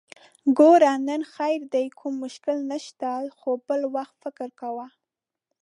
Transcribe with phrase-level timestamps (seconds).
[0.57, 0.93] ګوره!
[1.07, 4.87] نن خير دی، کوم مشکل نشته، خو بل وخت فکر کوه!